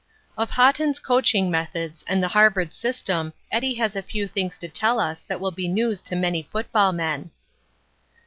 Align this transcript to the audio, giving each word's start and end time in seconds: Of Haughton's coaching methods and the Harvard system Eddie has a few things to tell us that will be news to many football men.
Of 0.35 0.49
Haughton's 0.49 0.97
coaching 0.97 1.51
methods 1.51 2.03
and 2.07 2.23
the 2.23 2.29
Harvard 2.29 2.73
system 2.73 3.33
Eddie 3.51 3.75
has 3.75 3.95
a 3.95 4.01
few 4.01 4.27
things 4.27 4.57
to 4.57 4.67
tell 4.67 4.99
us 4.99 5.21
that 5.27 5.39
will 5.39 5.51
be 5.51 5.67
news 5.67 6.01
to 6.01 6.15
many 6.15 6.41
football 6.51 6.91
men. 6.91 7.29